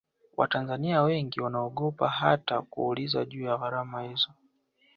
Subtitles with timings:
[0.37, 4.31] watanzania wengi wanaogopa hata kuuliza juu ya gharama hizo